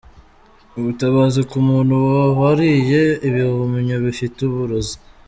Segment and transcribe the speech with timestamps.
[0.77, 1.95] Ubutabazi ku muntu
[2.39, 4.95] wariye ibihumyo bifite uburozi.